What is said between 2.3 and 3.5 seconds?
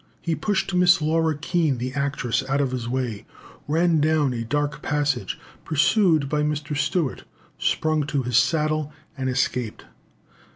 out of his way,